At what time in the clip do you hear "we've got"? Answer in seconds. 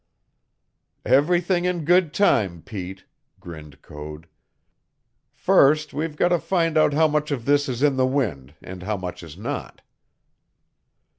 5.93-6.29